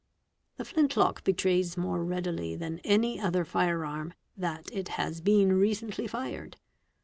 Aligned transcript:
re 0.53 0.55
The 0.57 0.65
flint 0.65 0.97
lock 0.97 1.23
betrays 1.23 1.77
more 1.77 2.03
readily 2.03 2.55
than 2.55 2.79
any 2.79 3.19
other 3.19 3.45
fire 3.45 3.85
arm 3.85 4.15
that 4.35 4.71
"a 4.73 4.91
has 4.93 5.21
been 5.21 5.53
recently 5.53 6.07
fired. 6.07 6.57